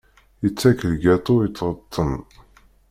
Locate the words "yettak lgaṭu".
0.43-1.35